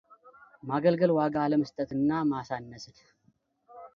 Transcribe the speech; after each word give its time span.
ማግለል 0.69 1.11
ዋጋ 1.17 1.35
አለመስጠትና 1.43 2.09
ማሳነስን። 2.29 2.95